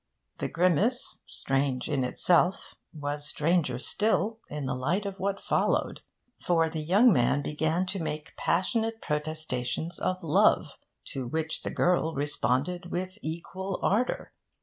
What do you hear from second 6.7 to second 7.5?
the young man